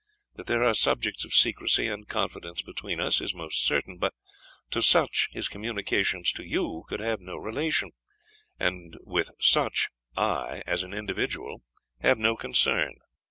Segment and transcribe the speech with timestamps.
[0.33, 4.15] That there are subjects of secrecy and confidence between us, is most certain; but
[4.71, 7.91] to such, his communications to you could have no relation;
[8.59, 11.61] and with such, I, as an individual,
[11.99, 12.95] have no concern."